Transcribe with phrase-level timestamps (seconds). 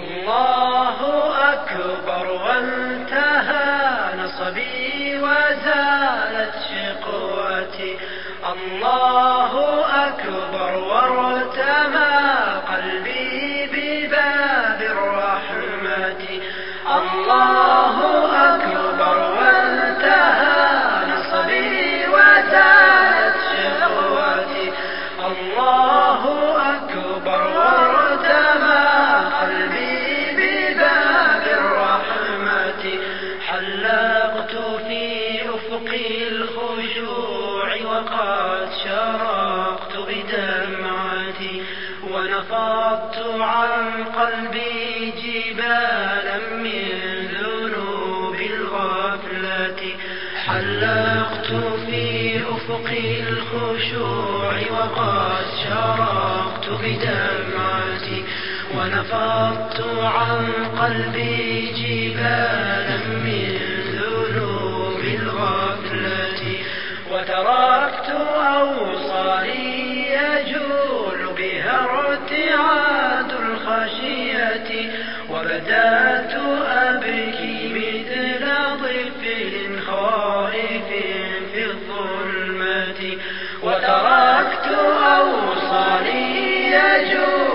[0.00, 0.98] الله
[1.52, 3.68] أكبر وانتهى
[4.18, 7.98] نصبي وزالت شقوتي
[8.52, 9.52] الله
[10.06, 12.12] أكبر وارتمى
[12.70, 16.22] قلبي بباب الرحمة.
[16.98, 18.09] الله
[38.00, 41.62] وقد شرقت بدمعتي
[42.12, 46.88] ونفضت عن قلبي جبالا من
[47.40, 49.80] ذنوب الغفلة.
[50.46, 51.48] حلقت
[51.86, 52.88] في أفق
[53.28, 58.24] الخشوع وقد شرقت بدمعتي
[58.76, 60.46] ونفضت عن
[60.80, 63.58] قلبي جبالا من
[63.92, 66.58] ذنوب الغفلة.
[67.10, 67.69] وتركت
[68.60, 74.90] أوصالي يجول بها ارتعاد الخشية
[75.30, 76.34] وبدأت
[76.66, 78.46] أبكي مثل
[78.82, 80.88] طفل خائف
[81.52, 83.18] في الظلمة.
[83.62, 84.66] وتركت
[85.04, 87.49] أوصالي يجول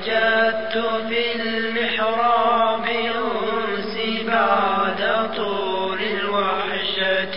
[0.00, 0.76] فوجدت
[1.08, 7.36] في المحراب أنسي بعد طول الوحشة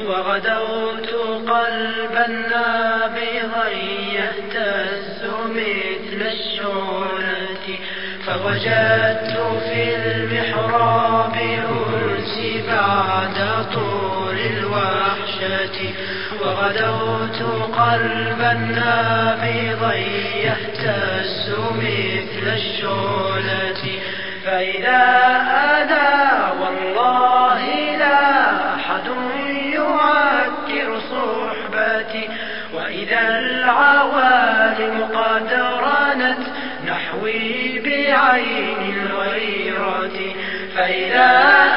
[0.00, 1.10] وغدوت
[1.50, 3.68] قلبا نابضا
[4.14, 7.78] يهتز مثل الشعلة
[8.26, 14.99] فوجدت في المحراب أنسي بعد طول الوحشة.
[16.40, 17.42] وغدوت
[17.78, 19.94] قلبا نابضا
[20.44, 24.00] يهتز مثل الشعلة
[24.44, 25.02] فإذا
[25.78, 27.64] أنا والله
[27.98, 29.06] لا أحد
[29.72, 32.28] يعكر صحبتي
[32.74, 36.46] وإذا العوالم قد رنت
[36.86, 40.34] نحوي بعين الغيرة
[40.76, 41.69] فإذا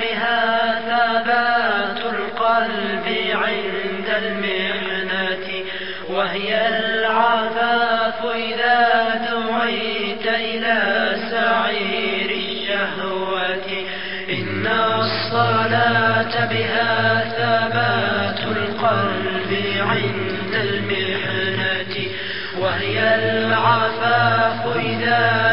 [0.00, 5.64] بها ثبات القلب عند المحنة
[6.10, 8.78] وهي العفاف إذا
[9.30, 10.78] دعيت إلى
[11.30, 13.86] سعير الشهوة.
[14.30, 21.94] إن الصلاة بها ثبات القلب عند المحنة
[22.58, 25.45] وهي العفاف إذا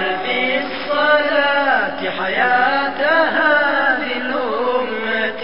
[0.00, 5.42] في الصلاة حياة هذه الأمة.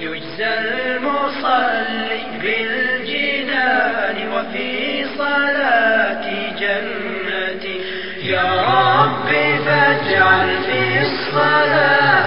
[0.00, 6.24] يجزى المصلي بالجنان وفي صلاة
[6.60, 7.80] جنتي
[8.22, 12.19] يا ربي فاجعل في الصلاة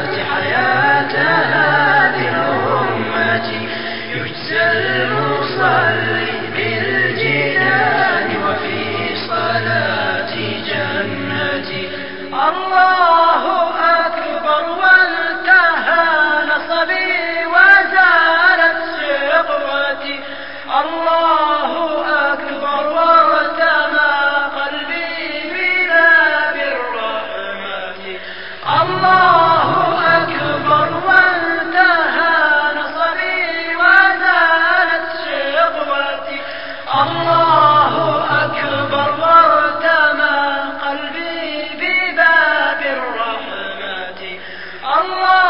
[45.04, 45.43] الله